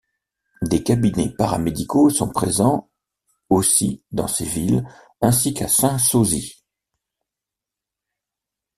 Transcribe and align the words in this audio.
Des 0.63 0.81
cabinets 0.81 1.29
para-médicaux 1.29 2.09
sont 2.09 2.29
présents 2.31 2.89
aussi 3.49 4.01
dans 4.11 4.25
ces 4.27 4.45
villes 4.45 4.83
ainsi 5.21 5.53
qu'à 5.53 5.67
Saint-Sozy. 5.67 6.63